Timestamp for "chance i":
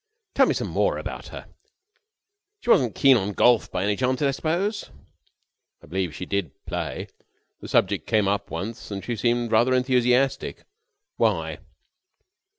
3.95-4.31